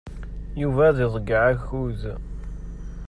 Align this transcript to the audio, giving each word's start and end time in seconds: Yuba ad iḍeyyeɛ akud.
Yuba 0.61 0.81
ad 0.89 0.97
iḍeyyeɛ 1.05 1.45
akud. 1.53 2.01